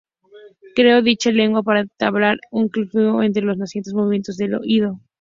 Creó 0.73 1.03
dicha 1.03 1.29
lengua 1.29 1.61
para 1.61 1.81
entablar 1.81 2.39
un 2.49 2.69
conflicto 2.69 3.21
entre 3.21 3.43
los 3.43 3.57
nacientes 3.59 3.93
movimientos 3.93 4.35
del 4.35 4.59
ido. 4.63 4.99